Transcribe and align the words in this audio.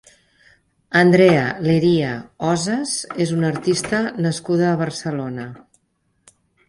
Andrea 1.01 1.43
Lería 1.67 2.15
Oses 2.53 2.95
és 3.27 3.35
una 3.35 3.51
artista 3.53 4.01
nascuda 4.29 4.67
a 4.71 4.81
Barcelona. 4.81 5.47